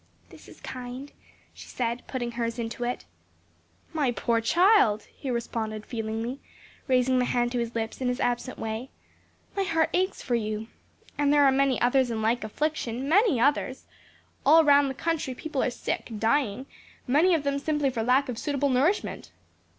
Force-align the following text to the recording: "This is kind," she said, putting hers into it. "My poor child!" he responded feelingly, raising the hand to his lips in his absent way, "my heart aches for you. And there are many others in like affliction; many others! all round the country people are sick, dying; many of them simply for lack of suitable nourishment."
"This 0.31 0.47
is 0.47 0.59
kind," 0.61 1.11
she 1.53 1.67
said, 1.67 2.01
putting 2.07 2.31
hers 2.31 2.57
into 2.57 2.83
it. 2.83 3.05
"My 3.93 4.11
poor 4.11 4.41
child!" 4.41 5.03
he 5.15 5.29
responded 5.29 5.85
feelingly, 5.85 6.39
raising 6.87 7.19
the 7.19 7.25
hand 7.25 7.51
to 7.51 7.59
his 7.59 7.75
lips 7.75 8.01
in 8.01 8.07
his 8.07 8.19
absent 8.19 8.57
way, 8.57 8.89
"my 9.55 9.61
heart 9.61 9.91
aches 9.93 10.23
for 10.23 10.33
you. 10.33 10.65
And 11.19 11.31
there 11.31 11.43
are 11.45 11.51
many 11.51 11.79
others 11.79 12.09
in 12.09 12.19
like 12.23 12.43
affliction; 12.43 13.07
many 13.07 13.39
others! 13.39 13.85
all 14.43 14.63
round 14.63 14.89
the 14.89 14.95
country 14.95 15.35
people 15.35 15.61
are 15.61 15.69
sick, 15.69 16.09
dying; 16.17 16.65
many 17.05 17.35
of 17.35 17.43
them 17.43 17.59
simply 17.59 17.91
for 17.91 18.01
lack 18.01 18.27
of 18.27 18.39
suitable 18.39 18.69
nourishment." 18.69 19.29